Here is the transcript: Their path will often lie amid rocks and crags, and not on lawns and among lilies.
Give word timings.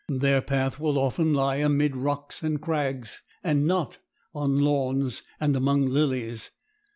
Their 0.09 0.41
path 0.41 0.79
will 0.79 0.97
often 0.97 1.31
lie 1.31 1.57
amid 1.57 1.95
rocks 1.95 2.41
and 2.41 2.59
crags, 2.59 3.21
and 3.43 3.67
not 3.67 3.99
on 4.33 4.57
lawns 4.57 5.21
and 5.39 5.55
among 5.55 5.85
lilies. 5.89 6.49